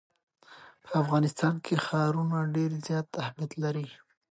په 0.85 0.91
افغانستان 1.03 1.55
کې 1.65 1.81
ښارونه 1.85 2.37
ډېر 2.55 2.71
زیات 2.87 3.07
اهمیت 3.21 3.51
لري. 3.63 3.87